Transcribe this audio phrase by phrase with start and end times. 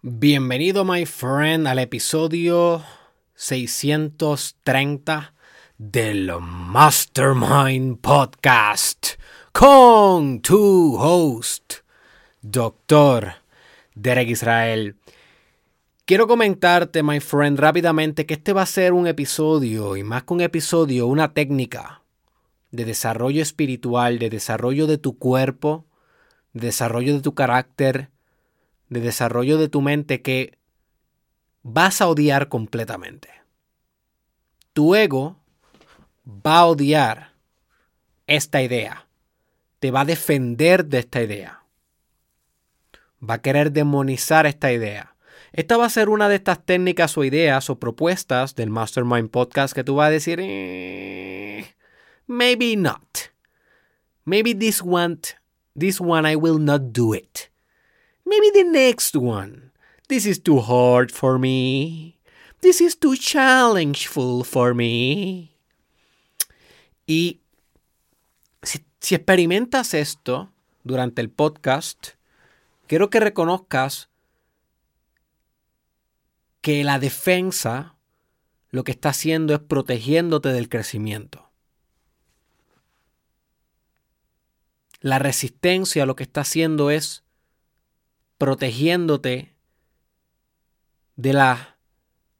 [0.00, 2.84] Bienvenido, my friend, al episodio
[3.34, 5.34] 630
[5.76, 9.14] del Mastermind Podcast
[9.50, 11.78] con tu host,
[12.40, 13.32] Doctor
[13.96, 14.94] Derek Israel.
[16.04, 20.32] Quiero comentarte, my friend, rápidamente que este va a ser un episodio, y más que
[20.32, 22.04] un episodio, una técnica
[22.70, 25.86] de desarrollo espiritual, de desarrollo de tu cuerpo,
[26.52, 28.12] de desarrollo de tu carácter,
[28.88, 30.58] de desarrollo de tu mente que
[31.62, 33.28] vas a odiar completamente.
[34.72, 35.36] Tu ego
[36.26, 37.32] va a odiar
[38.26, 39.06] esta idea.
[39.80, 41.62] Te va a defender de esta idea.
[43.22, 45.14] Va a querer demonizar esta idea.
[45.52, 49.74] Esta va a ser una de estas técnicas o ideas o propuestas del Mastermind Podcast
[49.74, 51.74] que tú vas a decir, eh,
[52.26, 53.32] maybe not.
[54.24, 55.18] Maybe this one,
[55.76, 57.50] this one I will not do it.
[58.28, 59.72] Maybe the next one.
[60.08, 62.18] This is too hard for me.
[62.60, 65.56] This is too challengeful for me.
[67.06, 67.40] Y
[68.62, 70.52] si, si experimentas esto
[70.84, 72.08] durante el podcast,
[72.86, 74.10] quiero que reconozcas
[76.60, 77.94] que la defensa
[78.70, 81.48] lo que está haciendo es protegiéndote del crecimiento.
[85.00, 87.24] La resistencia lo que está haciendo es
[88.38, 89.54] protegiéndote
[91.16, 91.76] de la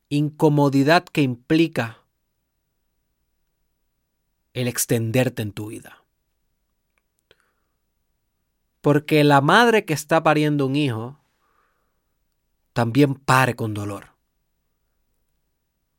[0.08, 2.04] incomodidad que implica
[4.54, 6.04] el extenderte en tu vida.
[8.80, 11.18] Porque la madre que está pariendo un hijo
[12.72, 14.12] también pare con dolor.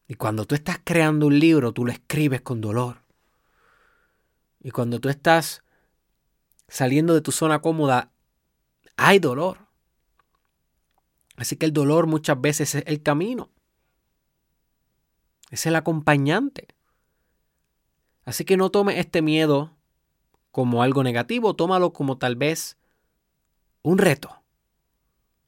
[0.07, 3.03] Y cuando tú estás creando un libro, tú lo escribes con dolor.
[4.61, 5.63] Y cuando tú estás
[6.67, 8.11] saliendo de tu zona cómoda,
[8.97, 9.68] hay dolor.
[11.39, 13.49] Así que el dolor muchas veces es el camino.
[15.49, 16.67] Es el acompañante.
[18.25, 19.71] Así que no tome este miedo
[20.51, 22.77] como algo negativo, tómalo como tal vez
[23.83, 24.43] un reto,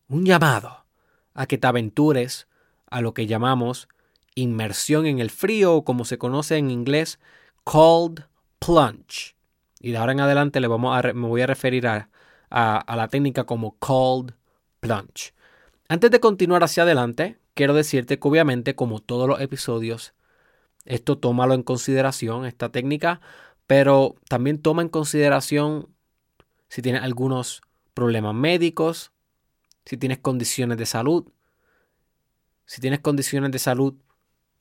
[0.07, 0.85] un llamado
[1.33, 2.47] a que te aventures
[2.87, 3.89] a lo que llamamos
[4.33, 7.19] inmersión en el frío o como se conoce en inglés
[7.65, 8.27] cold
[8.59, 9.35] plunge.
[9.81, 12.09] Y de ahora en adelante le vamos a, me voy a referir a,
[12.49, 14.33] a la técnica como cold
[14.79, 15.33] plunge.
[15.91, 20.13] Antes de continuar hacia adelante, quiero decirte que obviamente, como todos los episodios,
[20.85, 23.19] esto tómalo en consideración, esta técnica,
[23.67, 25.89] pero también toma en consideración
[26.69, 27.61] si tienes algunos
[27.93, 29.11] problemas médicos,
[29.83, 31.27] si tienes condiciones de salud.
[32.65, 33.95] Si tienes condiciones de salud,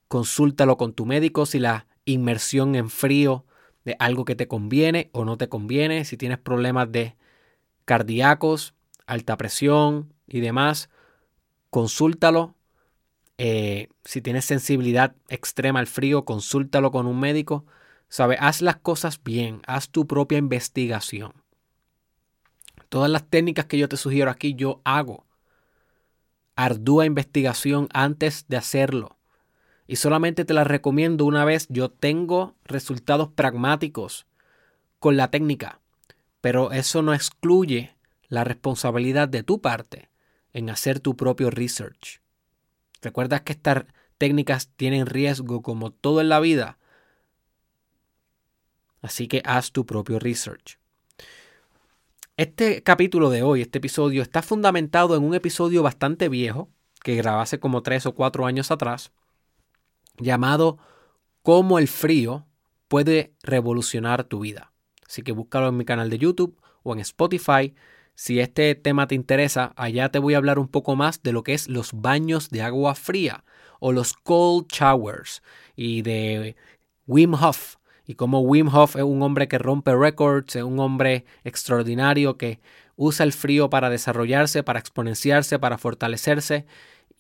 [0.09, 3.45] consúltalo con tu médico si la inmersión en frío
[3.85, 6.05] de algo que te conviene o no te conviene.
[6.05, 7.15] Si tienes problemas de
[7.85, 8.75] cardíacos,
[9.07, 10.91] alta presión y demás,
[11.71, 12.55] consúltalo.
[13.39, 17.65] Eh, si tienes sensibilidad extrema al frío, consúltalo con un médico.
[18.09, 18.37] ¿Sabe?
[18.41, 21.33] Haz las cosas bien, haz tu propia investigación.
[22.89, 25.25] Todas las técnicas que yo te sugiero aquí, yo hago
[26.57, 29.17] ardua investigación antes de hacerlo.
[29.87, 34.27] Y solamente te las recomiendo una vez yo tengo resultados pragmáticos
[34.99, 35.81] con la técnica.
[36.41, 37.95] Pero eso no excluye
[38.29, 40.10] la responsabilidad de tu parte
[40.53, 42.21] en hacer tu propio research.
[43.03, 43.85] ¿Recuerdas que estas
[44.19, 46.79] técnicas tienen riesgo como todo en la vida?
[49.03, 50.79] Así que haz tu propio research.
[52.37, 56.71] Este capítulo de hoy, este episodio, está fundamentado en un episodio bastante viejo
[57.03, 59.13] que grabé hace como tres o cuatro años atrás,
[60.19, 60.79] llamado
[61.43, 62.47] Cómo el frío
[62.89, 64.73] puede revolucionar tu vida.
[65.07, 67.75] Así que búscalo en mi canal de YouTube o en Spotify
[68.21, 71.43] si este tema te interesa, allá te voy a hablar un poco más de lo
[71.43, 73.45] que es los baños de agua fría
[73.79, 75.43] o los cold showers
[75.75, 76.55] y de
[77.07, 77.77] Wim Hof
[78.07, 82.61] y cómo Wim Hof es un hombre que rompe récords, es un hombre extraordinario que
[82.95, 86.67] usa el frío para desarrollarse, para exponenciarse, para fortalecerse.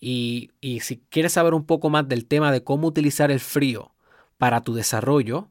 [0.00, 3.94] Y, y si quieres saber un poco más del tema de cómo utilizar el frío
[4.36, 5.48] para tu desarrollo,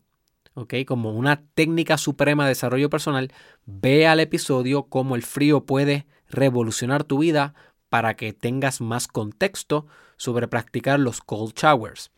[0.85, 3.31] como una técnica suprema de desarrollo personal,
[3.65, 7.53] ve al episodio cómo el frío puede revolucionar tu vida
[7.89, 12.11] para que tengas más contexto sobre practicar los cold showers.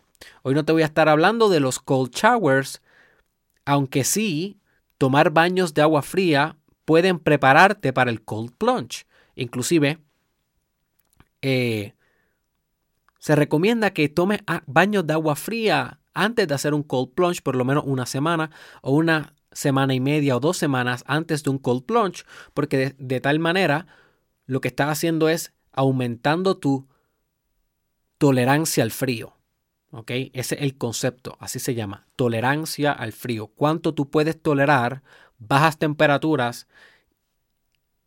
[0.44, 2.82] Hoy no te voy a estar hablando de los cold showers,
[3.66, 4.60] aunque sí,
[4.98, 9.06] tomar baños de agua fría pueden prepararte para el cold plunge.
[9.36, 10.00] Inclusive,
[11.42, 11.94] eh,
[13.20, 17.56] se recomienda que tomes baños de agua fría antes de hacer un cold plunge, por
[17.56, 21.58] lo menos una semana o una semana y media o dos semanas antes de un
[21.58, 22.24] cold plunge,
[22.54, 23.88] porque de, tal manera
[24.46, 26.88] lo que estás haciendo es aumentando tu
[28.18, 29.38] tolerancia al frío.
[29.94, 30.12] ¿Ok?
[30.34, 33.48] Ese es el concepto, así se llama, tolerancia al frío.
[33.48, 35.04] Cuánto tú puedes tolerar
[35.38, 36.68] bajas temperaturas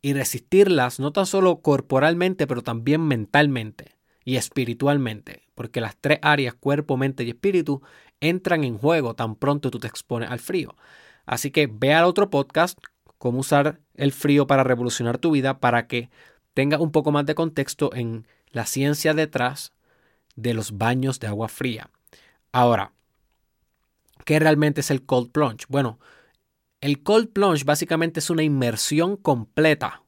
[0.01, 6.53] y resistirlas, no tan solo corporalmente, pero también mentalmente y espiritualmente, porque las tres áreas,
[6.53, 7.81] cuerpo, mente y espíritu,
[8.19, 10.75] entran en juego tan pronto tú te expones al frío.
[11.25, 12.77] Así que ve al otro podcast,
[13.17, 16.09] cómo usar el frío para revolucionar tu vida, para que
[16.53, 19.73] tengas un poco más de contexto en la ciencia detrás
[20.35, 21.89] de los baños de agua fría.
[22.51, 22.91] Ahora,
[24.25, 25.65] ¿qué realmente es el cold plunge?
[25.69, 25.99] Bueno,
[26.81, 30.03] el cold plunge básicamente es una inmersión completa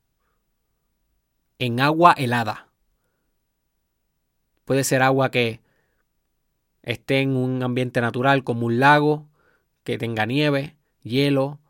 [1.59, 2.66] en agua helada.
[4.67, 5.61] Puede ser agua que
[6.83, 9.29] esté en un ambiente natural como un lago,
[9.85, 11.61] que tenga nieve, hielo,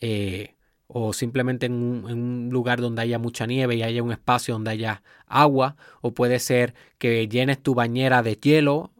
[0.00, 0.54] eh,
[0.86, 5.02] o simplemente en un, lugar donde haya mucha nieve y haya un espacio donde haya
[5.26, 8.90] agua, o puede ser que llenes tu bañera de hielo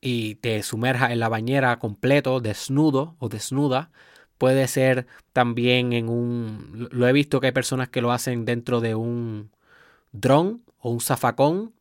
[0.00, 3.92] y te sumerjas en la bañera completo, desnudo o desnuda.
[4.38, 6.88] Puede ser también en un...
[6.90, 9.52] Lo he visto que hay personas que lo hacen dentro de un
[10.10, 11.72] dron o un zafacón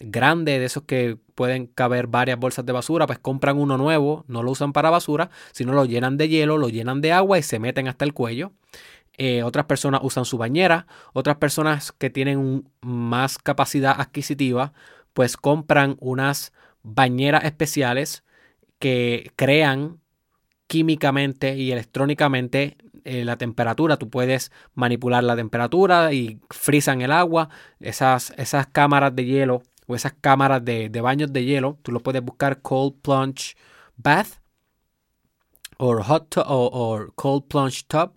[0.00, 4.42] grande de esos que pueden caber varias bolsas de basura, pues compran uno nuevo, no
[4.42, 7.58] lo usan para basura, sino lo llenan de hielo, lo llenan de agua y se
[7.58, 8.52] meten hasta el cuello.
[9.16, 14.72] Eh, otras personas usan su bañera, otras personas que tienen más capacidad adquisitiva,
[15.12, 16.52] pues compran unas
[16.82, 18.22] bañeras especiales
[18.78, 19.98] que crean
[20.68, 23.96] químicamente y electrónicamente eh, la temperatura.
[23.96, 27.48] Tú puedes manipular la temperatura y frisan el agua.
[27.80, 32.22] Esas, esas cámaras de hielo o esas cámaras de, baños de hielo, tú lo puedes
[32.22, 33.56] buscar Cold Plunge
[33.96, 34.40] Bath
[35.78, 38.12] o Hot o, Cold Plunge Tub.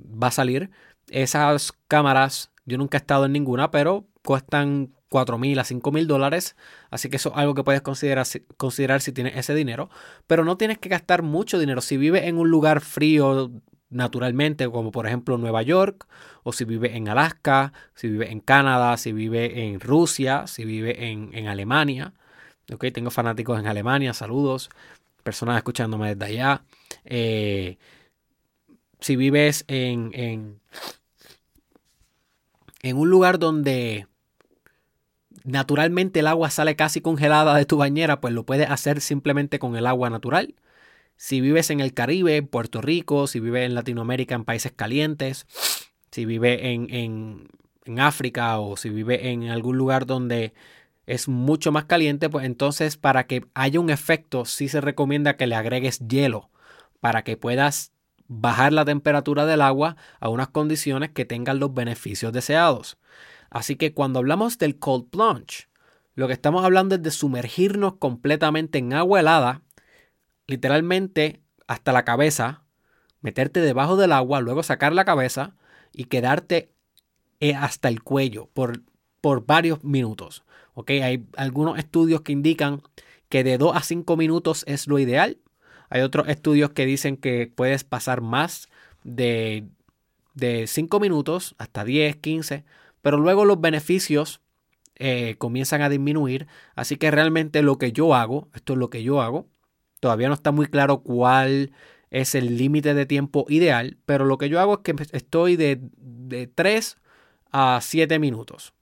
[0.00, 0.70] Va a salir.
[1.10, 6.06] Esas cámaras, yo nunca he estado en ninguna, pero cuestan 4 mil a 5 mil
[6.06, 6.56] dólares.
[6.90, 8.26] Así que eso es algo que puedes considerar,
[8.56, 9.90] considerar si tienes ese dinero.
[10.26, 11.82] Pero no tienes que gastar mucho dinero.
[11.82, 13.52] Si vives en un lugar frío
[13.94, 16.06] naturalmente, como por ejemplo Nueva York,
[16.42, 21.10] o si vive en Alaska, si vive en Canadá, si vive en Rusia, si vive
[21.10, 22.12] en, Alemania.
[22.72, 24.70] Okay, tengo fanáticos en Alemania, saludos,
[25.22, 26.64] personas escuchándome desde allá.
[27.04, 27.78] Eh,
[29.00, 30.60] si vives en, en,
[32.82, 34.08] en un lugar donde
[35.44, 39.76] naturalmente el agua sale casi congelada de tu bañera, pues lo puedes hacer simplemente con
[39.76, 40.54] el agua natural.
[41.16, 45.46] Si vives en el Caribe, en Puerto Rico, si vives en Latinoamérica, en países calientes,
[46.10, 47.48] si vives en,
[47.98, 50.54] África o si vives en algún lugar donde
[51.06, 55.46] es mucho más caliente, pues entonces para que haya un efecto sí se recomienda que
[55.46, 56.50] le agregues hielo
[57.00, 57.92] para que puedas
[58.26, 62.96] bajar la temperatura del agua a unas condiciones que tengan los beneficios deseados.
[63.50, 65.68] Así que cuando hablamos del cold plunge,
[66.14, 69.63] lo que estamos hablando es de sumergirnos completamente en agua helada
[70.46, 72.64] literalmente hasta la cabeza,
[73.20, 75.54] meterte debajo del agua, luego sacar la cabeza
[75.92, 76.72] y quedarte
[77.40, 78.82] eh, hasta el cuello por,
[79.20, 80.44] por varios minutos.
[80.86, 82.82] Hay algunos estudios que indican
[83.28, 85.38] que de 2 a 5 minutos es lo ideal.
[85.88, 88.68] Hay otros estudios que dicen que puedes pasar más
[89.04, 89.66] de,
[90.34, 92.64] de 5 minutos, hasta 10, 15,
[93.02, 94.40] pero luego los beneficios
[94.96, 96.46] eh, comienzan a disminuir.
[96.74, 99.48] Así que realmente lo que yo hago, esto es lo que yo hago,
[100.04, 101.72] Todavía no está muy claro cuál
[102.10, 105.80] es el límite de tiempo ideal, pero lo que yo hago es que estoy de,
[106.54, 106.98] 3
[107.50, 108.74] a 7 minutos.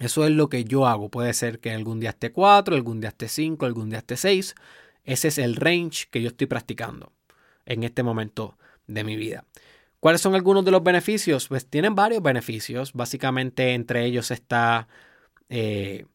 [0.00, 1.08] Eso es lo que yo hago.
[1.08, 4.56] Puede ser que algún día esté 4, algún día esté 5, algún día esté 6.
[5.04, 7.12] Ese es el range que yo estoy practicando
[7.64, 9.44] en este momento de mi vida.
[10.00, 11.46] ¿Cuáles son algunos de los beneficios?
[11.46, 12.92] Pues tienen varios beneficios.
[12.92, 14.88] Básicamente entre ellos está
[15.48, 16.06] eh,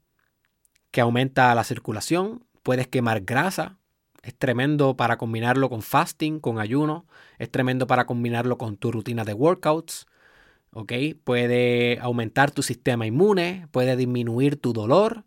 [0.91, 3.77] que aumenta la circulación, Puedes quemar grasa.
[4.23, 7.05] Es tremendo para combinarlo con fasting, con ayuno.
[7.39, 10.07] Es tremendo para combinarlo con tu rutina de workouts.
[10.73, 10.93] ¿ok?
[11.23, 15.23] Puede aumentar tu sistema inmune, puede disminuir tu dolor.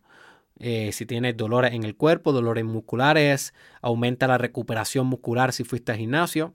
[0.59, 5.93] Eh, si tienes dolores en el cuerpo, dolores musculares, aumenta la recuperación muscular si fuiste
[5.93, 6.55] al gimnasio.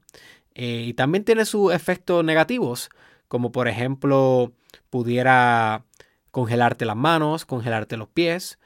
[0.56, 2.90] Eh, y también tiene sus efectos negativos,
[3.28, 4.54] como por ejemplo
[4.90, 5.86] pudiera
[6.32, 8.59] congelarte las manos, congelarte los pies,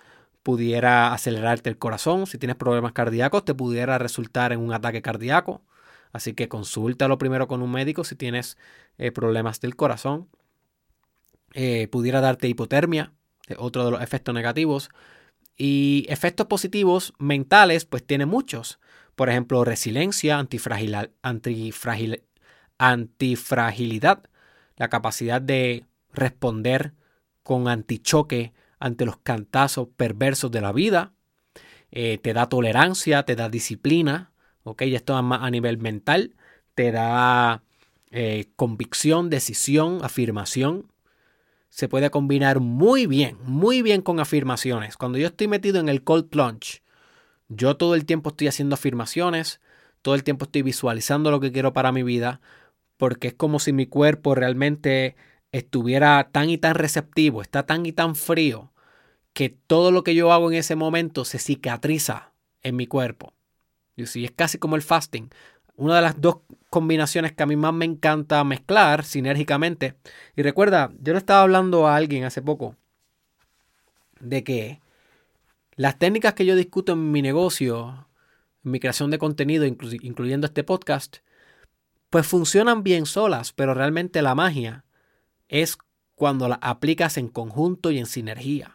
[0.43, 2.27] pudiera acelerarte el corazón.
[2.27, 5.63] Si tienes problemas cardíacos, te pudiera resultar en un ataque cardíaco.
[6.11, 8.57] Así que consúltalo primero con un médico si tienes
[8.97, 10.29] eh, problemas del corazón.
[11.53, 13.13] Eh, pudiera darte hipotermia,
[13.57, 14.89] otro de los efectos negativos.
[15.57, 18.79] Y efectos positivos mentales, pues tiene muchos.
[19.15, 21.09] Por ejemplo, resiliencia, antifragilidad,
[24.77, 26.93] la capacidad de responder
[27.43, 31.13] con antichoque ante los cantazos perversos de la vida.
[31.89, 34.81] Eh, te da tolerancia, te da disciplina, ¿ok?
[34.81, 36.35] Esto a nivel mental.
[36.75, 37.63] Te da
[38.11, 40.91] eh, convicción, decisión, afirmación.
[41.69, 44.97] Se puede combinar muy bien, muy bien con afirmaciones.
[44.97, 46.83] Cuando yo estoy metido en el cold plunge,
[47.47, 49.61] yo todo el tiempo estoy haciendo afirmaciones,
[50.01, 52.41] todo el tiempo estoy visualizando lo que quiero para mi vida,
[52.97, 55.15] porque es como si mi cuerpo realmente
[55.53, 58.72] estuviera tan y tan receptivo, está tan y tan frío,
[59.33, 63.33] que todo lo que yo hago en ese momento se cicatriza en mi cuerpo.
[63.95, 65.29] Y es casi como el fasting.
[65.75, 66.37] Una de las dos
[66.69, 69.95] combinaciones que a mí más me encanta mezclar sinérgicamente.
[70.35, 72.75] Y recuerda, yo le estaba hablando a alguien hace poco
[74.19, 74.81] de que
[75.75, 78.07] las técnicas que yo discuto en mi negocio,
[78.63, 81.17] en mi creación de contenido, incluyendo este podcast,
[82.09, 84.85] pues funcionan bien solas, pero realmente la magia
[85.49, 85.77] es
[86.15, 88.72] cuando las aplicas en conjunto y en sinergia.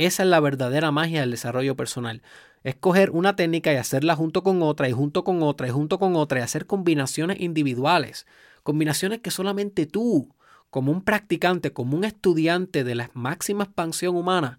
[0.00, 2.22] Esa es la verdadera magia del desarrollo personal.
[2.64, 5.98] Es coger una técnica y hacerla junto con otra y junto con otra y junto
[5.98, 8.26] con otra y hacer combinaciones individuales.
[8.62, 10.34] Combinaciones que solamente tú,
[10.70, 14.58] como un practicante, como un estudiante de la máxima expansión humana,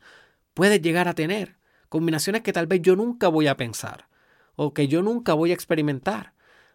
[0.54, 1.56] puedes llegar a tener.
[1.90, 4.10] Combinaciones que tal vez yo nunca voy a pensar
[4.56, 6.34] o que yo nunca voy a experimentar.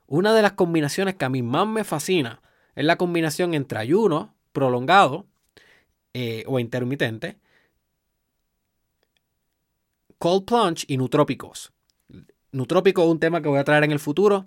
[0.09, 2.43] Una de las combinaciones que a mí más me fascina
[2.75, 5.25] es la combinación entre ayuno prolongado
[6.15, 7.39] eh, o intermitente,
[10.19, 11.73] cold plunge y nutrópicos.
[12.53, 14.47] Nutrópico es un tema que voy a traer en el futuro.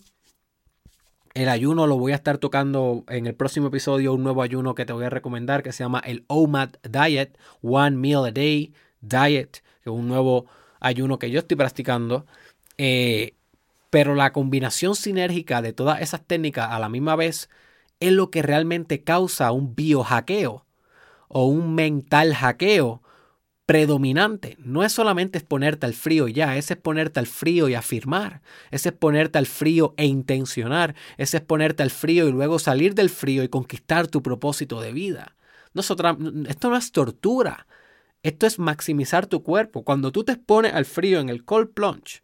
[1.34, 4.86] El ayuno lo voy a estar tocando en el próximo episodio, un nuevo ayuno que
[4.86, 9.64] te voy a recomendar que se llama el OMAD Diet, One Meal a Day Diet,
[9.84, 10.48] que es un nuevo
[10.80, 12.26] ayuno que yo estoy practicando.
[12.78, 13.36] Eh,
[13.90, 17.50] pero la combinación sinérgica de todas esas técnicas a la misma vez
[18.00, 20.66] es lo que realmente causa un biohackeo
[21.28, 23.02] o un mental hackeo
[23.70, 24.58] predominante.
[24.58, 29.38] No es solamente exponerte al frío ya, es exponerte al frío y afirmar, es exponerte
[29.38, 34.08] al frío e intencionar, es exponerte al frío y luego salir del frío y conquistar
[34.08, 35.36] tu propósito de vida.
[35.76, 37.68] esto no es tortura,
[38.24, 39.84] esto es maximizar tu cuerpo.
[39.84, 42.24] Cuando tú te expones al frío en el cold plunge,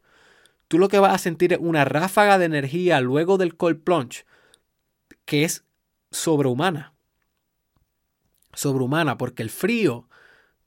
[0.66, 4.26] tú lo que vas a sentir es una ráfaga de energía luego del cold plunge
[5.24, 5.64] que es
[6.10, 6.92] sobrehumana.
[8.52, 10.05] Sobrehumana, porque el frío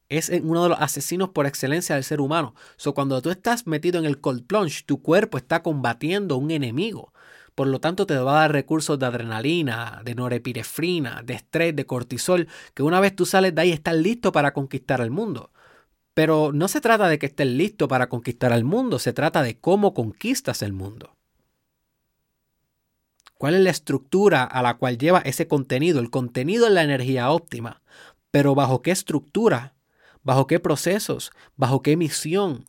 [0.09, 2.55] es uno de los asesinos por excelencia del ser humano.
[2.77, 7.13] So, cuando tú estás metido en el cold plunge, tu cuerpo está combatiendo un enemigo.
[7.53, 11.85] Por lo tanto, te va a dar recursos de adrenalina, de norepinefrina, de estrés, de
[11.85, 15.51] cortisol, que una vez tú sales de ahí estás listo para conquistar el mundo.
[16.13, 19.59] Pero no se trata de que estés listo para conquistar el mundo, se trata de
[19.59, 21.15] cómo conquistas el mundo.
[23.37, 25.99] ¿Cuál es la estructura a la cual lleva ese contenido?
[25.99, 27.81] El contenido es la energía óptima,
[28.31, 29.75] pero ¿bajo qué estructura?
[30.23, 31.31] ¿Bajo qué procesos?
[31.55, 32.65] ¿Bajo qué misión?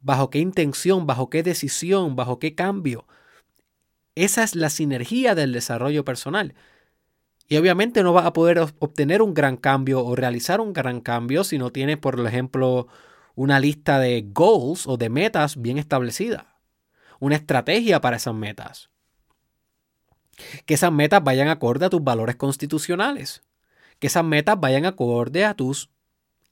[0.00, 1.06] ¿Bajo qué intención?
[1.06, 2.16] ¿Bajo qué decisión?
[2.16, 3.06] ¿Bajo qué cambio?
[4.14, 6.54] Esa es la sinergia del desarrollo personal.
[7.48, 11.44] Y obviamente no vas a poder obtener un gran cambio o realizar un gran cambio
[11.44, 12.88] si no tienes, por ejemplo,
[13.34, 16.58] una lista de goals o de metas bien establecida.
[17.20, 18.90] Una estrategia para esas metas.
[20.66, 23.42] Que esas metas vayan acorde a tus valores constitucionales.
[23.98, 25.90] Que esas metas vayan acorde a tus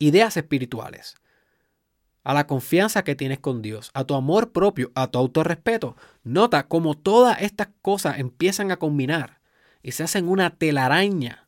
[0.01, 1.15] ideas espirituales.
[2.25, 5.97] A la confianza que tienes con Dios, a tu amor propio, a tu autorrespeto.
[6.25, 9.41] Nota cómo todas estas cosas empiezan a combinar
[9.83, 11.47] y se hacen una telaraña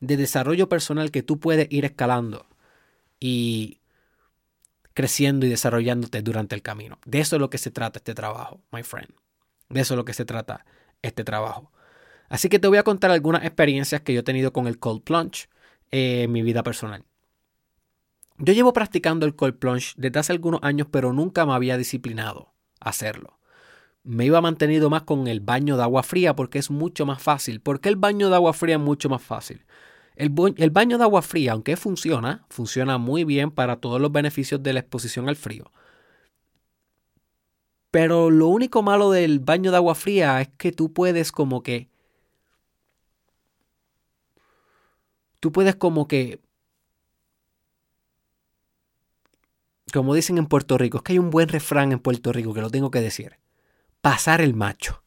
[0.00, 2.46] de desarrollo personal que tú puedes ir escalando
[3.20, 3.80] y
[4.94, 6.98] creciendo y desarrollándote durante el camino.
[7.04, 9.10] De eso es lo que se trata este trabajo, my friend.
[9.68, 10.64] De eso es lo que se trata
[11.02, 11.70] este trabajo.
[12.28, 15.02] Así que te voy a contar algunas experiencias que yo he tenido con el cold
[15.02, 15.48] plunge
[15.90, 17.04] en mi vida personal.
[18.40, 22.54] Yo llevo practicando el cold plunge desde hace algunos años, pero nunca me había disciplinado
[22.80, 23.40] a hacerlo
[24.02, 27.60] me iba mantenido más con el baño de agua fría porque es mucho más fácil.
[27.60, 29.64] ¿Por qué el baño de agua fría es mucho más fácil?
[30.16, 34.62] El, el, baño de agua fría, aunque funciona, funciona muy bien para todos los beneficios
[34.62, 35.70] de la exposición al frío.
[37.90, 41.88] Pero lo único malo del baño de agua fría es que tú puedes como que...
[45.40, 46.40] Tú puedes como que...
[49.92, 52.60] Como dicen en Puerto Rico, es que hay un buen refrán en Puerto Rico que
[52.60, 53.38] lo tengo que decir
[54.00, 55.02] pasar el macho.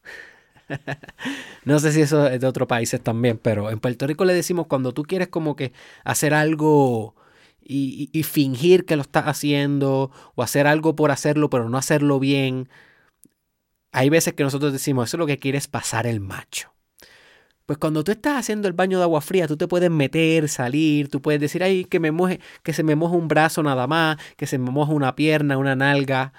[1.64, 4.66] no sé si eso es de otros países también, pero en Puerto Rico le decimos
[4.66, 5.72] cuando tú quieres como que
[6.04, 7.14] hacer algo
[7.62, 12.68] y, fingir que lo estás haciendo o hacer algo por hacerlo pero no hacerlo bien.
[13.92, 16.73] Hay veces que nosotros decimos, eso es lo que quieres pasar el macho.
[17.66, 21.08] Pues cuando tú estás haciendo el baño de agua fría, tú te puedes meter, salir,
[21.08, 24.18] tú puedes decir, ay, que me moje, que se me moje un brazo nada más,
[24.36, 26.34] que se me moje una pierna, una nalga,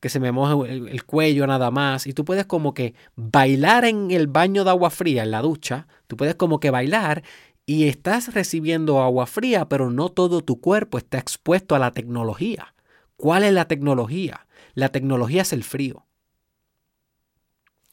[0.00, 2.06] que se me moje el, el, cuello nada más.
[2.06, 5.86] Y tú puedes como que bailar en el baño de agua fría, en la ducha,
[6.08, 7.22] tú puedes como que bailar
[7.66, 12.74] y estás recibiendo agua fría, pero no todo tu cuerpo está expuesto a la tecnología.
[13.16, 14.46] ¿Cuál es la tecnología?
[14.74, 16.06] La tecnología es el frío.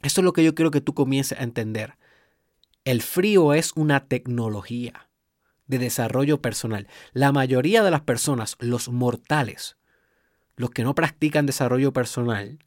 [0.04, 1.98] Eso es lo que yo quiero que tú comiences a entender.
[2.86, 5.10] El frío es una tecnología
[5.68, 6.88] de desarrollo personal.
[7.14, 9.78] La mayoría de las personas, los mortales,
[10.58, 12.60] los que no practican desarrollo personal,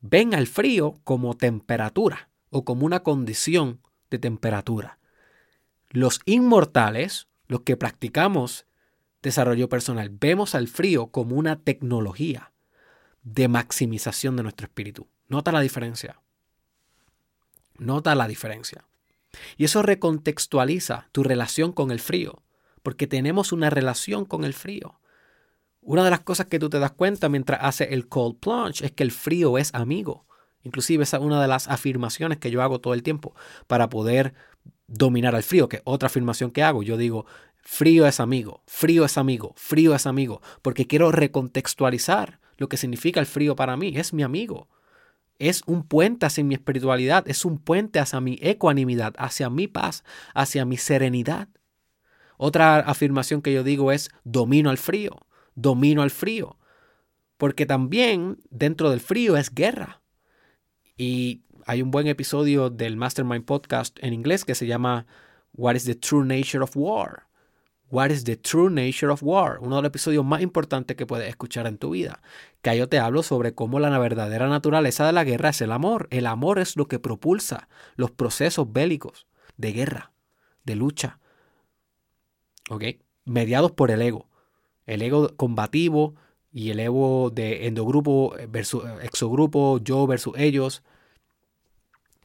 [0.00, 3.80] ven al frío como temperatura o como una condición
[4.10, 4.98] de temperatura.
[5.90, 8.66] Los inmortales, los que practicamos
[9.22, 12.52] desarrollo personal, vemos al frío como una tecnología
[13.22, 15.06] de maximización de nuestro espíritu.
[15.28, 16.20] Nota la diferencia.
[17.78, 18.84] Nota la diferencia.
[19.56, 22.42] Y eso recontextualiza tu relación con el frío,
[22.82, 25.00] porque tenemos una relación con el frío.
[25.80, 28.92] Una de las cosas que tú te das cuenta mientras haces el cold plunge es
[28.92, 30.26] que el frío es amigo.
[30.62, 33.34] Inclusive esa es una de las afirmaciones que yo hago todo el tiempo
[33.66, 34.32] para poder
[34.86, 36.82] dominar al frío, que es otra afirmación que hago.
[36.82, 37.26] Yo digo,
[37.56, 43.20] frío es amigo, frío es amigo, frío es amigo, porque quiero recontextualizar lo que significa
[43.20, 43.92] el frío para mí.
[43.94, 44.68] Es mi amigo
[45.38, 50.04] es un puente hacia mi espiritualidad, es un puente hacia mi ecuanimidad, hacia mi paz,
[50.34, 51.48] hacia mi serenidad.
[52.36, 56.58] Otra afirmación que yo digo es domino al frío, domino al frío,
[57.36, 60.02] porque también dentro del frío es guerra.
[60.96, 65.06] Y hay un buen episodio del Mastermind Podcast en inglés que se llama
[65.52, 67.28] What is the True Nature of War?
[67.94, 69.58] What is the True Nature of War?
[69.60, 72.22] Uno de los episodios más importantes que puedes escuchar en tu vida.
[72.60, 76.08] Que yo te hablo sobre cómo la verdadera naturaleza de la guerra es el amor.
[76.10, 80.10] El amor es lo que propulsa los procesos bélicos de guerra,
[80.64, 81.20] de lucha.
[82.68, 82.82] ¿Ok?
[83.26, 84.26] Mediados por el ego.
[84.86, 86.16] El ego combativo
[86.50, 90.82] y el ego de endogrupo versus exogrupo, yo versus ellos.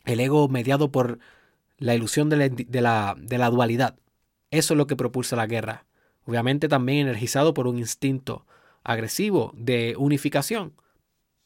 [0.04, 1.20] El ego mediado por
[1.78, 2.38] la ilusión de
[2.82, 4.00] la, de la dualidad.
[4.52, 5.86] Eso es lo que propulsa la guerra.
[6.26, 8.46] Obviamente también energizado por un instinto
[8.84, 10.74] agresivo de unificación,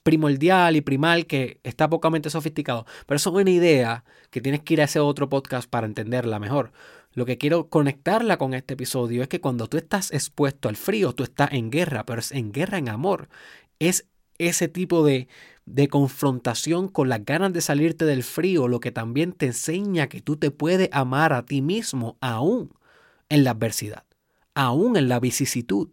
[0.03, 2.85] primordial y primal que está pocamente sofisticado.
[3.05, 6.39] Pero eso es una idea que tienes que ir a ese otro podcast para entenderla
[6.39, 6.71] mejor.
[7.13, 11.13] Lo que quiero conectarla con este episodio es que cuando tú estás expuesto al frío,
[11.13, 13.29] tú estás en guerra, pero es en guerra en amor.
[13.79, 14.07] Es
[14.39, 15.27] ese tipo de,
[15.65, 20.21] de confrontación con las ganas de salirte del frío lo que también te enseña que
[20.21, 22.71] tú te puedes amar a ti mismo aún
[23.33, 24.03] en la adversidad,
[24.53, 25.89] aún en la vicisitud,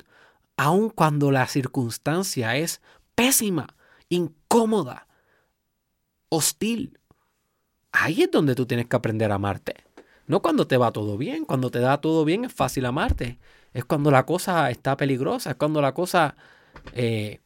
[0.59, 2.83] aún cuando la circunstancia es
[3.15, 3.77] pésima,
[4.11, 5.09] incómoda,
[6.29, 6.99] hostil.
[7.93, 9.75] Ahí es donde tú tienes que aprender a amarte.
[10.27, 13.39] No cuando te va todo bien, cuando te da todo bien es fácil amarte.
[13.73, 16.37] Es cuando la cosa está peligrosa, es cuando la cosa
[16.93, 17.41] eh,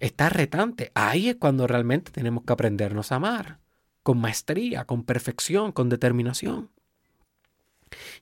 [0.00, 0.90] está retante.
[0.96, 3.60] Ahí es cuando realmente tenemos que aprendernos a amar,
[4.02, 6.70] con maestría, con perfección, con determinación.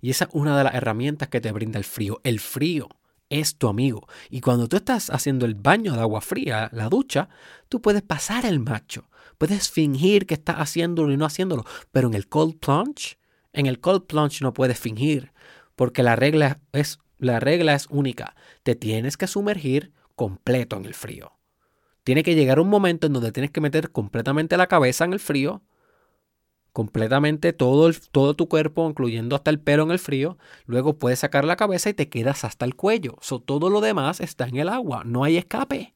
[0.00, 2.20] Y esa es una de las herramientas que te brinda el frío.
[2.24, 2.88] El frío
[3.30, 4.06] es tu amigo.
[4.28, 7.28] Y cuando tú estás haciendo el baño de agua fría, la ducha,
[7.68, 9.08] tú puedes pasar el macho.
[9.38, 11.64] Puedes fingir que estás haciéndolo y no haciéndolo.
[11.92, 13.18] Pero en el cold plunge,
[13.52, 15.32] en el cold plunge no puedes fingir.
[15.76, 18.34] Porque la regla es, la regla es única.
[18.62, 21.32] Te tienes que sumergir completo en el frío.
[22.04, 25.20] Tiene que llegar un momento en donde tienes que meter completamente la cabeza en el
[25.20, 25.62] frío
[26.72, 30.38] completamente todo, todo tu cuerpo, incluyendo hasta el pelo en el frío.
[30.66, 33.18] Luego puedes sacar la cabeza y te quedas hasta el cuello.
[33.44, 35.02] todo lo demás está en el agua.
[35.04, 35.94] No hay escape.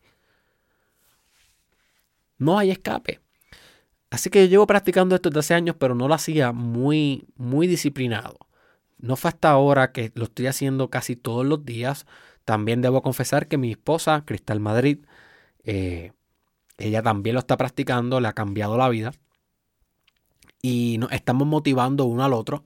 [2.39, 3.21] No hay escape.
[4.11, 7.67] Así que yo llevo practicando esto desde hace años, pero no lo hacía muy, muy
[7.67, 8.39] disciplinado.
[8.99, 12.07] No fue hasta ahora que lo estoy haciendo casi todos los días.
[12.45, 14.99] También debo confesar que mi esposa, Cristal Madrid,
[15.65, 16.13] eh,
[16.79, 19.13] ella también lo está practicando, le ha cambiado la vida
[20.65, 22.65] y nos estamos motivando uno al otro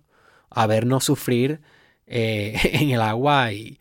[0.50, 1.60] a vernos sufrir
[2.06, 3.80] eh, en el agua y,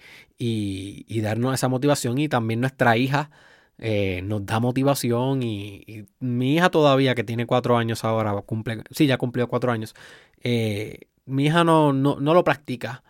[1.22, 3.30] darnos esa motivación y también nuestra hija
[3.78, 9.06] eh, nos da motivación y, mi hija todavía que tiene cuatro años ahora, cumple, sí,
[9.06, 9.94] ya cumplió cuatro años,
[10.42, 13.04] eh, mi hija no, no, lo practica,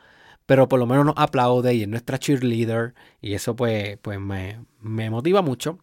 [0.46, 4.60] pero por lo menos nos aplaude y es nuestra cheerleader y eso pues, pues me,
[4.82, 5.80] me motiva mucho.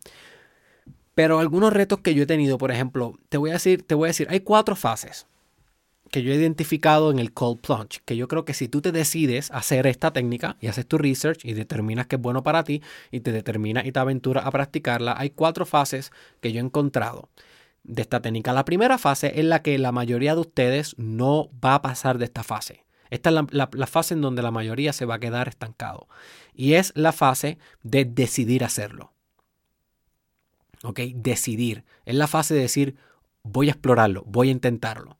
[1.14, 4.06] Pero algunos retos que yo he tenido, por ejemplo, te voy a decir, te voy
[4.06, 5.26] a decir, hay cuatro fases
[6.10, 8.92] que yo he identificado en el cold plunge, que yo creo que si tú te
[8.92, 12.82] decides hacer esta técnica y haces tu research y determinas que es bueno para ti
[13.10, 17.30] y te determinas y te aventuras a practicarla, hay cuatro fases que yo he encontrado
[17.82, 18.52] de esta técnica.
[18.52, 22.26] La primera fase es la que la mayoría de ustedes no va a pasar de
[22.26, 22.84] esta fase.
[23.10, 26.08] Esta es la, fase en donde la mayoría se va a quedar estancado.
[26.54, 29.13] Y es la fase de decidir hacerlo.
[30.84, 31.00] ¿Ok?
[31.14, 31.84] Decidir.
[32.04, 32.96] Es la fase de decir,
[33.42, 35.18] voy a explorarlo, voy a intentarlo.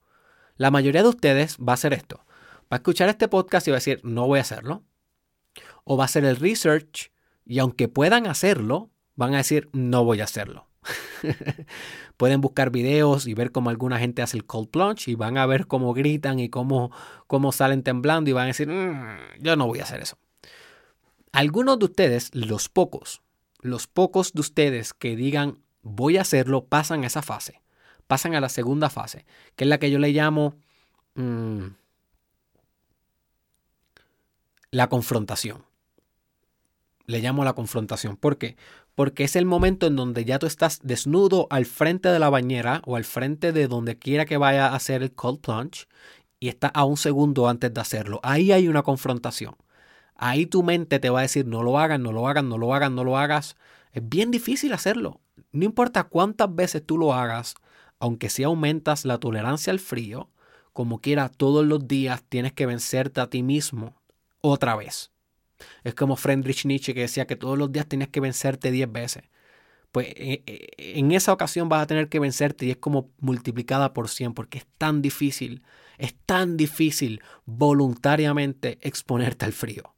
[0.56, 2.24] La mayoría de ustedes va a hacer esto.
[2.64, 4.84] Va a escuchar este podcast y va a decir, no voy a hacerlo.
[5.84, 7.10] O va a hacer el research
[7.46, 10.68] y aunque puedan hacerlo, van a decir, no voy a hacerlo.
[12.16, 15.46] Pueden buscar videos y ver cómo alguna gente hace el cold plunge y van a
[15.46, 16.90] ver cómo gritan y cómo,
[17.26, 20.18] cómo salen temblando y van a decir, mm, yo no voy a hacer eso.
[21.32, 23.22] Algunos de ustedes, los pocos,
[23.64, 27.62] los pocos de ustedes que digan voy a hacerlo, pasan a esa fase.
[28.06, 29.24] Pasan a la segunda fase,
[29.56, 30.56] que es la que yo le llamo
[31.14, 31.66] mm,
[34.70, 35.64] la confrontación.
[37.06, 38.16] Le llamo la confrontación.
[38.16, 38.56] ¿Por qué?
[38.94, 42.82] porque es el momento en donde ya tú estás desnudo al frente de la bañera
[42.86, 45.86] o al frente de donde quiera que vaya a hacer el cold plunge
[46.38, 48.20] y está a un segundo antes de hacerlo.
[48.22, 49.56] Ahí hay una confrontación.
[50.16, 52.74] Ahí tu mente te va a decir no lo hagas, no lo hagas, no lo
[52.74, 53.56] hagas, no lo hagas.
[53.92, 55.20] Es bien difícil hacerlo.
[55.52, 57.54] No importa cuántas veces tú lo hagas,
[57.98, 60.28] aunque si aumentas la tolerancia al frío,
[60.72, 63.94] como quiera todos los días tienes que vencerte a ti mismo
[64.40, 65.12] otra vez.
[65.84, 69.24] Es como Friedrich Nietzsche que decía que todos los días tienes que vencerte 10 veces.
[69.92, 73.94] Pues eh, eh, en esa ocasión vas a tener que vencerte y es como multiplicada
[73.94, 75.62] por 100 porque es tan difícil,
[75.98, 79.93] es tan difícil voluntariamente exponerte al frío.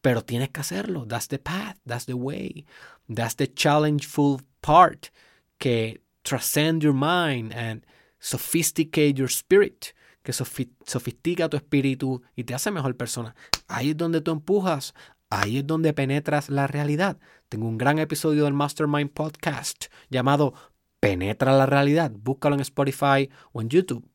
[0.00, 1.06] Pero tienes que hacerlo.
[1.06, 2.64] That's the path, that's the way,
[3.08, 5.10] that's the challengeful part
[5.58, 7.84] que transcend your mind and
[8.18, 13.34] sophisticate your spirit que sofistica tu espíritu y te hace mejor persona.
[13.68, 14.94] Ahí es donde tú empujas,
[15.30, 17.18] ahí es donde penetras la realidad.
[17.48, 20.54] Tengo un gran episodio del Mastermind Podcast llamado
[21.00, 22.12] Penetra la realidad.
[22.14, 24.06] Búscalo en Spotify o en YouTube.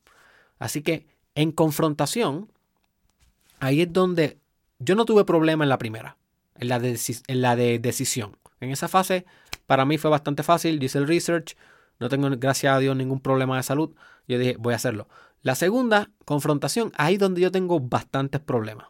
[0.60, 2.52] Así que en confrontación,
[3.60, 4.40] ahí es donde
[4.80, 6.18] yo no tuve problema en la primera,
[6.56, 6.80] en la
[7.56, 8.38] de, decisión.
[8.60, 9.26] En esa fase,
[9.66, 10.80] para mí fue bastante fácil.
[10.80, 11.56] Dice el research,
[12.00, 13.96] no tengo, gracias a Dios, ningún problema de salud.
[14.28, 15.08] Yo dije, voy a hacerlo.
[15.42, 18.88] La segunda confrontación, ahí donde yo tengo bastantes problemas.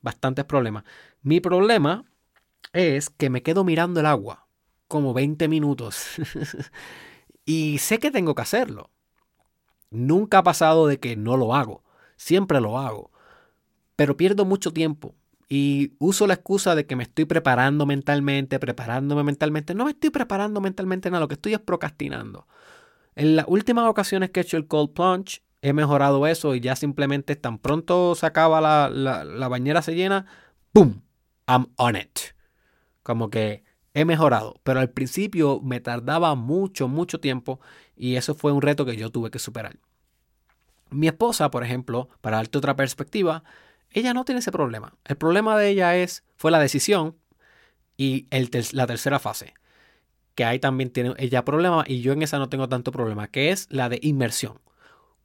[0.00, 0.84] Bastantes problemas.
[1.22, 2.04] Mi problema
[2.72, 4.46] es que me quedo mirando el agua
[4.88, 6.06] como 20 minutos.
[7.44, 8.90] y sé que tengo que hacerlo.
[9.90, 11.84] Nunca ha pasado de que no lo hago.
[12.16, 13.10] Siempre lo hago.
[13.98, 15.16] Pero pierdo mucho tiempo.
[15.48, 19.74] Y uso la excusa de que me estoy preparando mentalmente, preparándome mentalmente.
[19.74, 22.46] No me estoy preparando mentalmente nada, lo que estoy es procrastinando.
[23.16, 26.76] En las últimas ocasiones que he hecho el cold plunge, he mejorado eso y ya
[26.76, 30.26] simplemente tan pronto se acaba la, la, bañera se llena,
[30.72, 31.02] ¡boom!
[31.48, 32.20] I'm on it.
[33.02, 37.58] Como que he mejorado, pero al principio me tardaba mucho, mucho tiempo
[37.96, 39.76] y eso fue un reto que yo tuve que superar.
[40.90, 43.42] Mi esposa, por ejemplo, para darte otra perspectiva,
[43.90, 44.94] ella no tiene ese problema.
[45.04, 47.16] El problema de ella es, fue la decisión
[47.96, 48.28] y
[48.72, 49.54] la tercera fase,
[50.34, 53.50] que ahí también tiene ella problema y yo en esa no tengo tanto problema, que
[53.50, 54.60] es la de inmersión.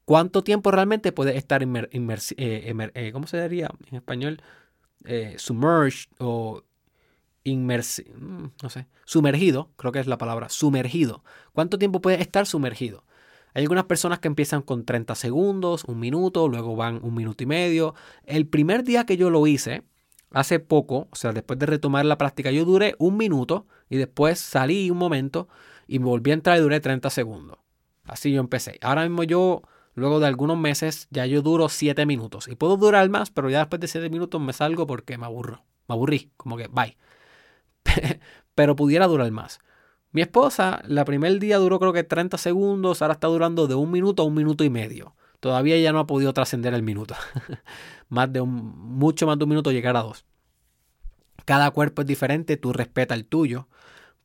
[0.06, 2.42] ¿Cuánto tiempo realmente puede estar inmersivo?
[2.42, 4.42] Eh, eh, ¿Cómo se diría en español?
[5.06, 6.64] Eh, submerged o
[7.44, 11.24] inmersivo, mm, no sé, sumergido, creo que es la palabra, sumergido.
[11.54, 13.06] ¿Cuánto tiempo puede estar sumergido?
[13.54, 17.48] Hay algunas personas que empiezan con 30 segundos, un minuto, luego van un minuto y
[17.48, 17.96] medio.
[18.26, 19.84] El primer día que yo lo hice,
[20.32, 24.40] hace poco, o sea, después de retomar la práctica, yo duré un minuto y después
[24.40, 25.48] salí un momento
[25.88, 27.58] y me volví a entrar y duré 30 segundos.
[28.06, 28.80] Así yo empecé.
[28.82, 29.62] Ahora mismo yo
[29.96, 32.48] Luego de algunos meses ya yo duro 7 minutos.
[32.48, 35.64] Y puedo durar más, pero ya después de 7 minutos me salgo porque me aburro.
[35.88, 36.98] Me aburrí, como que bye.
[38.56, 39.60] pero pudiera durar más.
[40.14, 43.90] Mi esposa, la primer día duró creo que 30 segundos, ahora está durando de un
[43.90, 45.16] minuto a un minuto y medio.
[45.40, 47.16] Todavía ya no ha podido trascender el minuto.
[48.10, 50.24] más de un, mucho más de un minuto llegar a dos.
[51.46, 53.68] Cada cuerpo es diferente, tú respeta el tuyo.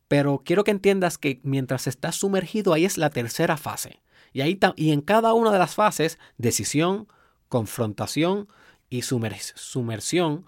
[0.07, 4.03] Pero quiero que entiendas que mientras estás sumergido, ahí es la tercera fase.
[4.31, 7.07] Y, ahí, y en cada una de las fases, decisión,
[7.47, 8.47] confrontación
[8.91, 10.45] y sumersión,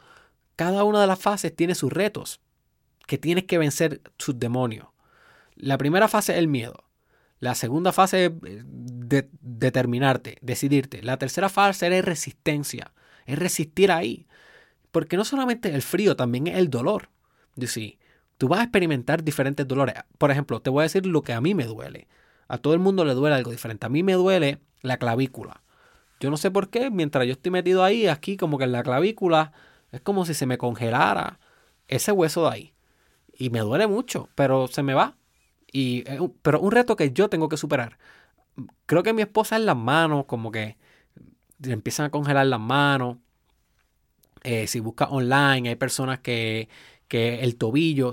[0.56, 2.41] cada una de las fases tiene sus retos,
[3.08, 4.90] que tienes que vencer sus demonios.
[5.55, 6.83] La primera fase es el miedo.
[7.39, 8.63] La segunda fase es eh,
[9.41, 11.01] determinarte, decidirte.
[11.01, 12.93] La tercera fase es resistencia,
[13.25, 14.27] es resistir ahí.
[14.91, 17.09] Porque no solamente el frío, también es el dolor.
[18.37, 19.95] Tú vas a experimentar diferentes dolores.
[20.17, 22.07] Por ejemplo, te voy a decir lo que a mí me duele.
[22.47, 23.85] A todo el mundo le duele algo diferente.
[23.85, 25.61] A mí me duele la clavícula.
[26.19, 28.83] Yo no sé por qué, mientras yo estoy metido ahí, aquí como que en la
[28.83, 29.51] clavícula,
[29.91, 31.39] es como si se me congelara
[31.87, 32.73] ese hueso de ahí.
[33.33, 35.17] Y me duele mucho, pero se me va.
[35.71, 36.03] Y,
[36.41, 37.97] pero un reto que yo tengo que superar.
[38.86, 40.77] Creo que mi esposa en las manos, como que
[41.63, 43.17] empiezan a congelar las manos.
[44.43, 46.67] Eh, si buscas online, hay personas que,
[47.07, 48.12] que el tobillo,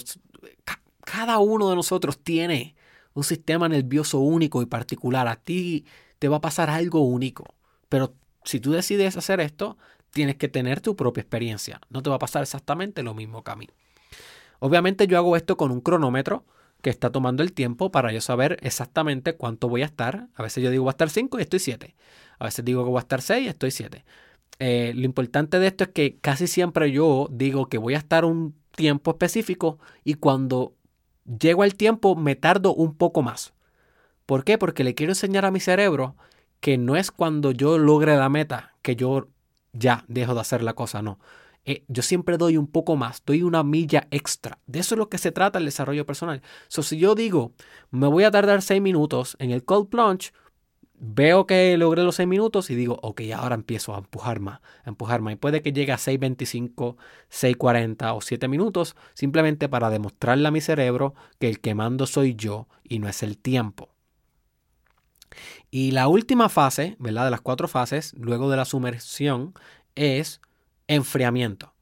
[1.04, 2.76] cada uno de nosotros tiene
[3.14, 5.26] un sistema nervioso único y particular.
[5.26, 5.84] A ti
[6.18, 7.54] te va a pasar algo único.
[7.88, 9.78] Pero si tú decides hacer esto,
[10.10, 11.80] tienes que tener tu propia experiencia.
[11.90, 13.68] No te va a pasar exactamente lo mismo que a mí.
[14.60, 16.44] Obviamente yo hago esto con un cronómetro
[16.82, 20.28] que está tomando el tiempo para yo saber exactamente cuánto voy a estar.
[20.34, 21.96] A veces yo digo voy a estar 5 y estoy 7.
[22.38, 24.04] A veces digo que voy a estar 6 y estoy 7.
[24.60, 28.24] Eh, lo importante de esto es que casi siempre yo digo que voy a estar
[28.24, 30.74] un tiempo específico y cuando
[31.24, 33.54] llego al tiempo me tardo un poco más.
[34.26, 34.58] ¿Por qué?
[34.58, 36.16] Porque le quiero enseñar a mi cerebro
[36.60, 39.28] que no es cuando yo logre la meta que yo
[39.72, 41.18] ya dejo de hacer la cosa, no.
[41.68, 44.58] Eh, yo siempre doy un poco más, doy una milla extra.
[44.66, 46.40] De eso es lo que se trata el desarrollo personal.
[46.68, 47.52] So, si yo digo,
[47.90, 50.32] me voy a tardar seis minutos en el cold plunge,
[50.94, 54.88] veo que logré los seis minutos y digo, ok, ahora empiezo a empujar más, a
[54.88, 55.34] empujar más.
[55.34, 56.96] Y puede que llegue a 6.25,
[57.30, 62.34] 6.40 o 7 minutos, simplemente para demostrarle a mi cerebro que el que mando soy
[62.34, 63.90] yo y no es el tiempo.
[65.70, 67.26] Y la última fase, ¿verdad?
[67.26, 69.52] De las cuatro fases, luego de la sumersión,
[69.96, 70.40] es
[70.88, 71.74] enfriamiento.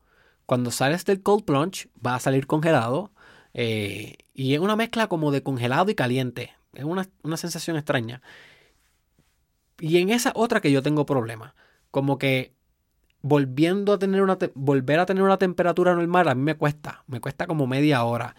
[0.44, 3.12] Cuando sales del cold plunge, va a salir congelado
[3.54, 6.52] eh, y es una mezcla como de congelado y caliente.
[6.74, 8.20] Es una, sensación extraña.
[9.80, 11.54] Y en esa otra que yo tengo problema,
[11.90, 12.54] como que
[13.22, 17.20] volviendo a tener una volver a tener una temperatura normal a mí me cuesta, me
[17.20, 18.36] cuesta como media hora.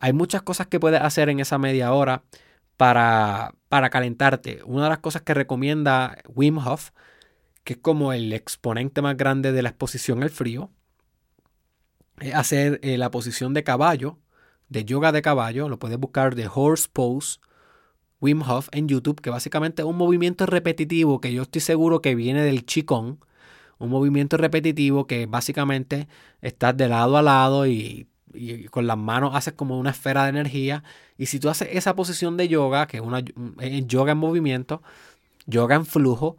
[0.00, 2.22] Hay muchas cosas que puedes hacer en esa media hora
[2.76, 4.60] para, para calentarte.
[4.64, 6.90] Una de las cosas que recomienda Wim Hof
[7.68, 10.70] que es como el exponente más grande de la exposición al frío,
[12.18, 14.16] es hacer eh, la posición de caballo,
[14.70, 17.40] de yoga de caballo, lo puedes buscar de Horse Pose,
[18.22, 22.14] Wim Hof en YouTube, que básicamente es un movimiento repetitivo que yo estoy seguro que
[22.14, 23.18] viene del Qigong,
[23.76, 26.08] un movimiento repetitivo que básicamente
[26.40, 30.30] estás de lado a lado y, y, con las manos haces como una esfera de
[30.30, 30.84] energía.
[31.18, 34.82] Y si tú haces esa posición de yoga, que es una yoga en movimiento,
[35.44, 36.38] yoga en flujo,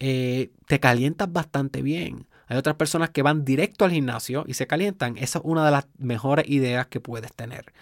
[0.00, 2.26] eh, te calientas bastante bien.
[2.46, 5.16] Hay otras personas que van directo al gimnasio y se calientan.
[5.18, 7.72] Esa es una de las mejores ideas que puedes tener.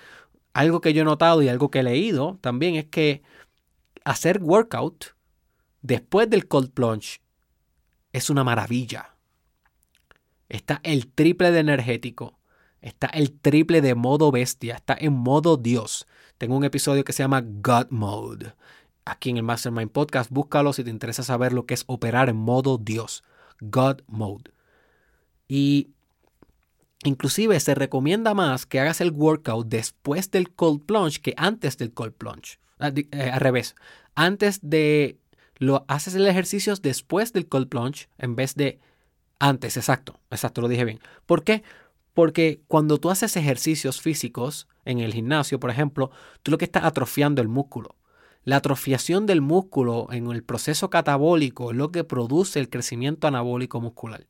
[0.52, 3.22] Algo que yo he notado y algo que he leído también es que
[4.04, 5.14] hacer workout
[5.82, 7.20] después del cold plunge
[8.12, 9.14] es una maravilla.
[10.48, 12.38] Está el triple de energético.
[12.80, 14.76] Está el triple de modo bestia.
[14.76, 16.06] Está en modo Dios.
[16.38, 18.54] Tengo un episodio que se llama God Mode
[19.06, 20.30] aquí en el Mastermind Podcast.
[20.30, 23.24] Búscalo si te interesa saber lo que es operar en modo Dios,
[23.60, 24.52] God Mode.
[25.48, 25.92] Y
[27.04, 31.94] inclusive se recomienda más que hagas el workout después del cold plunge que antes del
[31.94, 32.58] cold plunge.
[32.78, 33.74] Ah, eh, al revés.
[34.14, 35.18] Antes de
[35.58, 38.78] lo haces el ejercicio después del cold plunge en vez de
[39.38, 41.00] antes, exacto, exacto, lo dije bien.
[41.24, 41.62] ¿Por qué?
[42.12, 46.10] Porque cuando tú haces ejercicios físicos en el gimnasio, por ejemplo,
[46.42, 47.96] tú lo que estás atrofiando el músculo.
[48.46, 53.80] La atrofiación del músculo en el proceso catabólico es lo que produce el crecimiento anabólico
[53.80, 54.24] muscular.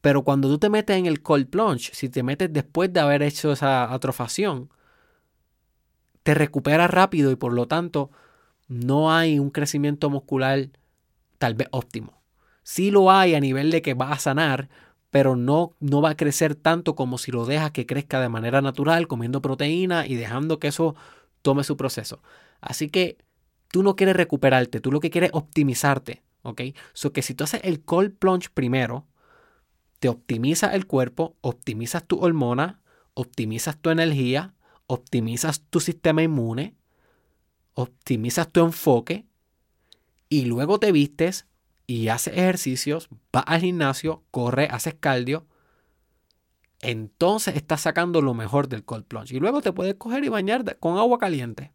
[0.00, 3.24] Pero cuando tú te metes en el cold plunge, si te metes después de haber
[3.24, 4.70] hecho esa atrofación,
[6.22, 8.12] te recuperas rápido y por lo tanto
[8.68, 10.68] no hay un crecimiento muscular
[11.38, 12.22] tal vez óptimo.
[12.62, 14.68] Sí lo hay a nivel de que va a sanar,
[15.10, 18.62] pero no, no va a crecer tanto como si lo dejas que crezca de manera
[18.62, 20.94] natural, comiendo proteína y dejando que eso
[21.42, 22.22] tome su proceso.
[22.60, 23.18] Así que
[23.68, 26.62] tú no quieres recuperarte, tú lo que quieres es optimizarte, ¿ok?
[26.92, 29.06] So que si tú haces el cold plunge primero,
[29.98, 32.80] te optimiza el cuerpo, optimizas tu hormona,
[33.14, 34.54] optimizas tu energía,
[34.86, 36.76] optimizas tu sistema inmune,
[37.74, 39.26] optimizas tu enfoque
[40.28, 41.46] y luego te vistes
[41.86, 45.46] y haces ejercicios, vas al gimnasio, corre, haces cardio,
[46.80, 49.34] entonces estás sacando lo mejor del cold plunge.
[49.34, 51.72] Y luego te puedes coger y bañar con agua caliente.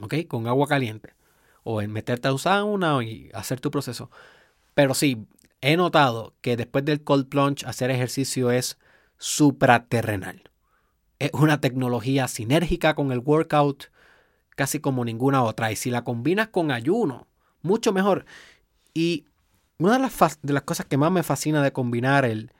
[0.00, 0.14] ¿Ok?
[0.28, 1.14] Con agua caliente.
[1.62, 4.10] O en meterte a usar una y hacer tu proceso.
[4.74, 5.26] Pero sí,
[5.60, 8.78] he notado que después del cold plunge hacer ejercicio es
[9.18, 10.50] supraterrenal.
[11.18, 13.90] Es una tecnología sinérgica con el workout
[14.56, 15.72] casi como ninguna otra.
[15.72, 17.26] Y si la combinas con ayuno,
[17.62, 18.26] mucho mejor.
[18.92, 19.26] Y
[19.78, 22.52] una de las, de las cosas que más me fascina de combinar el,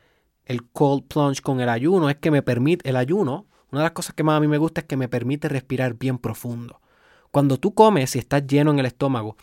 [0.46, 3.92] el cold plunge con el ayuno es que me permite, el ayuno, una de las
[3.92, 6.80] cosas que más a mí me gusta es que me permite respirar bien profundo.
[7.34, 9.36] Cuando tú comes y estás lleno en el estómago,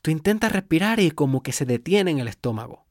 [0.00, 2.84] tú intentas respirar y como que se detiene en el estómago.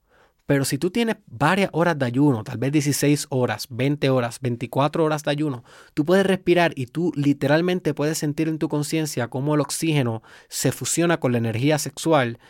[0.44, 5.02] Pero si tú tienes varias horas de ayuno, tal vez 16 horas, 20 horas, 24
[5.02, 9.54] horas de ayuno, tú puedes respirar y tú literalmente puedes sentir en tu conciencia cómo
[9.54, 12.40] el oxígeno se fusiona con la energía sexual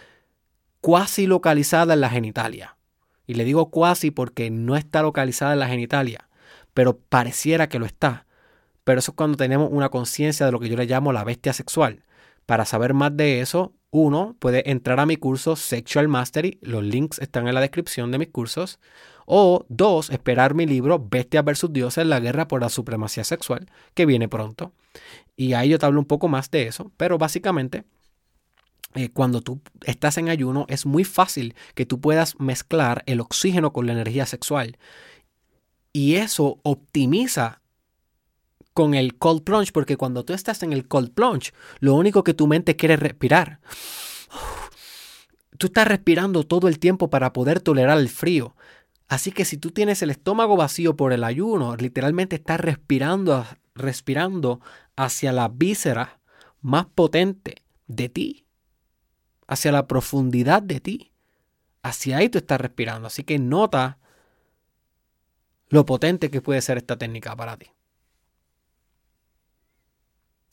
[0.81, 2.79] cuasi localizada en la genitalia.
[3.29, 6.29] Y le digo cuasi porque no está localizada en la genitalia,
[6.75, 8.27] pero pareciera que lo está.
[8.85, 11.53] Pero eso es cuando tenemos una conciencia de lo que yo le llamo la bestia
[11.53, 12.05] sexual.
[12.47, 17.19] Para saber más de eso, uno puede entrar a mi curso Sexual Mastery, los links
[17.19, 18.81] están en la descripción de mis cursos.
[19.27, 24.05] O dos, esperar mi libro Bestia versus Dioses, la guerra por la supremacía sexual, que
[24.05, 24.73] viene pronto.
[25.37, 27.85] Y ahí yo te hablo un poco más de eso, pero básicamente
[28.95, 33.73] eh, cuando tú estás en ayuno es muy fácil que tú puedas mezclar el oxígeno
[33.73, 34.77] con la energía sexual.
[35.95, 37.62] Y eso optimiza
[38.75, 42.35] con el cold plunge, porque cuando tú estás en el cold plunge, lo único que
[42.35, 43.61] tu mente quiere es respirar.
[45.59, 48.57] Tú estás respirando todo el tiempo para poder tolerar el frío.
[49.09, 54.61] Así que si tú tienes el estómago vacío por el ayuno, literalmente estás respirando, respirando
[54.97, 56.21] hacia la víscera
[56.63, 57.57] más potente
[57.87, 58.47] de ti,
[59.47, 61.13] hacia la profundidad de ti.
[61.83, 63.09] Hacia ahí tú estás respirando.
[63.09, 63.99] Así que nota
[65.69, 67.71] lo potente que puede ser esta técnica para ti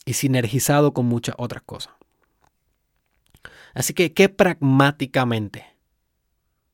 [0.09, 1.93] y sinergizado con muchas otras cosas.
[3.75, 5.67] Así que, ¿qué pragmáticamente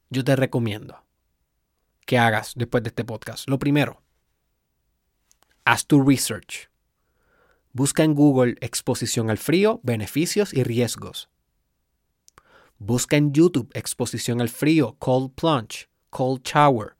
[0.09, 1.03] yo te recomiendo
[2.05, 3.49] que hagas después de este podcast?
[3.49, 4.01] Lo primero,
[5.65, 6.69] haz tu research.
[7.73, 11.27] Busca en Google exposición al frío, beneficios y riesgos.
[12.77, 16.95] Busca en YouTube exposición al frío, cold plunge, cold shower.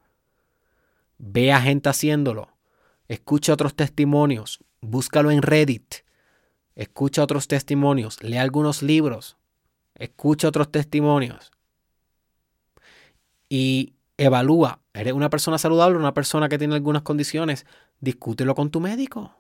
[1.18, 2.50] Ve a gente haciéndolo.
[3.08, 4.60] Escucha otros testimonios.
[4.82, 6.04] Búscalo en Reddit
[6.76, 9.38] escucha otros testimonios, lee algunos libros,
[9.96, 11.52] escucha otros testimonios
[13.50, 17.66] y evalúa, ¿eres una persona saludable o una persona que tiene algunas condiciones?
[18.00, 19.36] Discútelo con tu médico.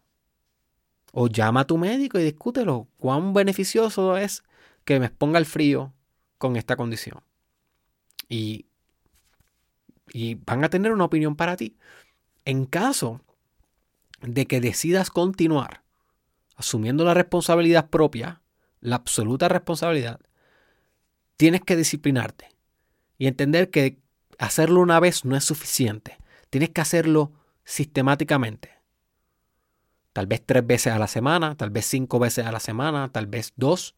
[1.12, 2.89] O llama a tu médico y discútelo.
[2.98, 4.43] ¿Cuán beneficioso es
[4.84, 5.93] que me exponga al frío
[6.38, 7.21] con esta condición?
[8.28, 8.65] Y
[10.45, 11.78] van a tener una opinión para ti.
[12.43, 13.21] En caso
[14.21, 15.85] de que decidas continuar
[16.56, 18.41] asumiendo la responsabilidad propia,
[18.82, 20.20] la absoluta responsabilidad,
[21.38, 22.50] tienes que disciplinarte
[23.18, 24.00] y entender que
[24.38, 26.18] hacerlo una vez no es suficiente.
[26.50, 28.72] Tienes que hacerlo sistemáticamente.
[30.13, 33.28] Tal vez tres veces a la semana, tal vez cinco veces a la semana, tal
[33.28, 33.96] vez dos,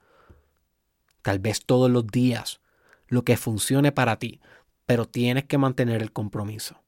[1.22, 2.62] tal vez todos los días,
[3.08, 4.42] lo que funcione para ti,
[4.86, 6.82] pero tienes que mantener el compromiso.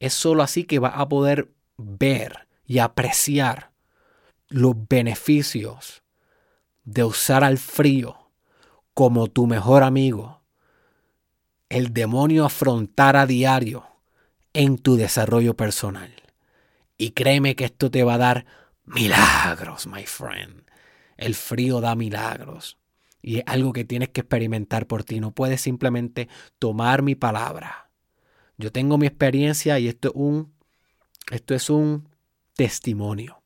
[0.00, 3.70] Es solo así que vas a poder ver y apreciar
[4.48, 6.02] los beneficios
[6.84, 8.30] de usar al frío
[8.94, 10.42] como tu mejor amigo,
[11.68, 13.86] el demonio afrontar a diario
[14.54, 16.12] en tu desarrollo personal.
[16.96, 18.46] Y créeme que esto te va a dar
[18.84, 20.64] milagros, my friend.
[21.16, 22.78] El frío da milagros.
[23.22, 25.20] Y es algo que tienes que experimentar por ti.
[25.20, 27.90] No puedes simplemente tomar mi palabra.
[28.56, 30.52] Yo tengo mi experiencia y esto es un,
[31.30, 32.08] esto es un
[32.54, 33.37] testimonio.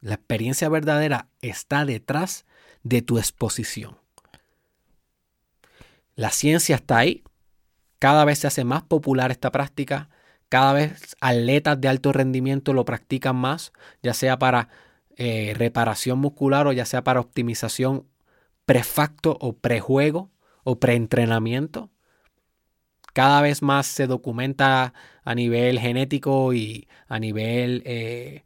[0.00, 2.46] La experiencia verdadera está detrás
[2.82, 3.98] de tu exposición.
[6.14, 7.22] La ciencia está ahí.
[7.98, 10.08] Cada vez se hace más popular esta práctica.
[10.48, 14.68] Cada vez atletas de alto rendimiento lo practican más, ya sea para
[15.16, 18.06] eh, reparación muscular o ya sea para optimización
[18.64, 20.30] prefacto o prejuego
[20.64, 21.90] o preentrenamiento.
[23.12, 28.44] Cada vez más se documenta a nivel genético y a nivel eh,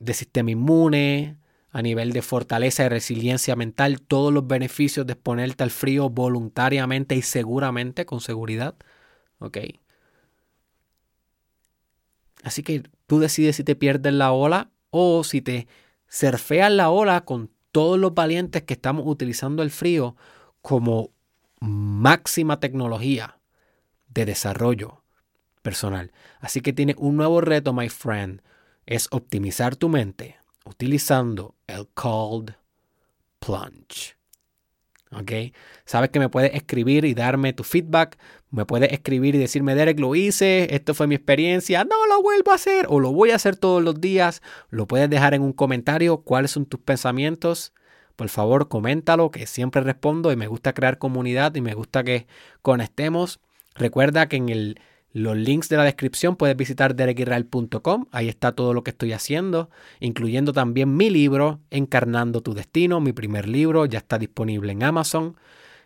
[0.00, 1.36] de sistema inmune,
[1.70, 7.14] a nivel de fortaleza y resiliencia mental, todos los beneficios de exponerte al frío voluntariamente
[7.14, 8.74] y seguramente, con seguridad.
[12.42, 15.68] Así que tú decides si te pierdes la ola o si te
[16.08, 20.16] surfeas la ola con todos los valientes que estamos utilizando el frío
[20.62, 21.10] como
[21.60, 23.38] máxima tecnología
[24.08, 25.04] de desarrollo
[25.62, 26.10] personal.
[26.40, 28.42] Así que tiene un nuevo reto, my friend
[28.86, 32.54] es optimizar tu mente utilizando el cold
[33.38, 34.16] plunge.
[35.12, 35.32] ¿Ok?
[35.84, 38.16] Sabes que me puedes escribir y darme tu feedback.
[38.50, 42.52] Me puedes escribir y decirme, Derek, lo hice, esto fue mi experiencia, no lo vuelvo
[42.52, 44.40] a hacer o lo voy a hacer todos los días.
[44.68, 47.72] Lo puedes dejar en un comentario cuáles son tus pensamientos.
[48.14, 52.28] Por favor, coméntalo, que siempre respondo y me gusta crear comunidad y me gusta que
[52.62, 53.40] conectemos.
[53.74, 54.80] Recuerda que en el
[55.12, 58.06] los links de la descripción puedes visitar derekisrael.com.
[58.12, 63.00] Ahí está todo lo que estoy haciendo, incluyendo también mi libro, Encarnando tu Destino.
[63.00, 65.36] Mi primer libro ya está disponible en Amazon.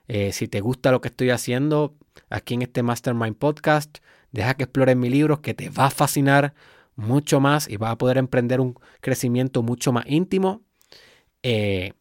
[0.09, 1.95] Eh, si te gusta lo que estoy haciendo,
[2.29, 3.99] aquí en este Mastermind Podcast.
[4.31, 6.55] Deja que explores mi libro que te va a fascinar
[6.97, 10.62] mucho más y vas a poder emprender un crecimiento mucho más íntimo.
[11.43, 11.93] Eh,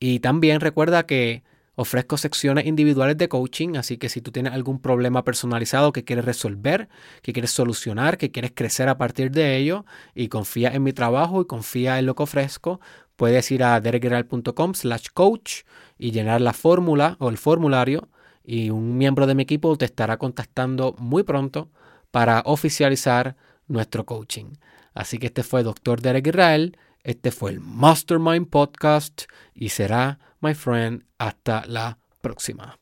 [0.00, 4.78] y también recuerda que ofrezco secciones individuales de coaching, así que si tú tienes algún
[4.80, 6.88] problema personalizado que quieres resolver,
[7.22, 11.40] que quieres solucionar, que quieres crecer a partir de ello y confía en mi trabajo
[11.40, 12.80] y confía en lo que ofrezco,
[13.16, 15.62] puedes ir a derekgeral.com slash coach
[15.98, 18.08] y llenar la fórmula o el formulario
[18.44, 21.70] y un miembro de mi equipo te estará contactando muy pronto
[22.10, 24.54] para oficializar nuestro coaching.
[24.94, 26.02] Así que este fue Dr.
[26.02, 29.22] Derek Israel, este fue el Mastermind Podcast
[29.54, 32.78] y será, my friend, hasta la próxima.